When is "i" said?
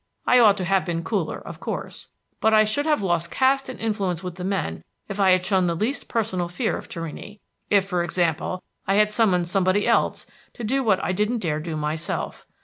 0.25-0.39, 2.55-2.63, 5.19-5.29, 8.87-8.95, 11.03-11.11